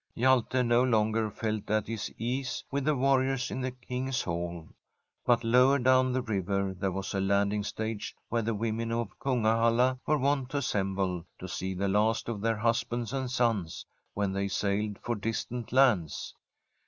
Hjalte 0.17 0.65
no 0.65 0.83
longer 0.83 1.29
felt 1.29 1.69
at 1.69 1.85
his 1.85 2.11
ease 2.17 2.63
with 2.71 2.85
the 2.85 2.95
war 2.95 3.19
riors 3.19 3.51
in 3.51 3.61
the 3.61 3.69
King's 3.69 4.23
Hall. 4.23 4.67
But 5.27 5.43
lower 5.43 5.77
down 5.77 6.11
the 6.11 6.23
river 6.23 6.73
there 6.73 6.91
was 6.91 7.13
a 7.13 7.19
landing 7.19 7.61
stage 7.63 8.15
where 8.27 8.41
the 8.41 8.55
women 8.55 8.91
of 8.91 9.19
Kungahalla 9.19 9.99
were 10.07 10.17
wont 10.17 10.49
to 10.49 10.57
assemble 10.57 11.23
to 11.37 11.47
see 11.47 11.75
the 11.75 11.87
last 11.87 12.27
of 12.29 12.41
their 12.41 12.57
husbands 12.57 13.13
and 13.13 13.29
sons, 13.29 13.85
when 14.15 14.33
they 14.33 14.47
sailed 14.47 14.97
for 15.03 15.13
distant 15.15 15.71
lands. 15.71 16.33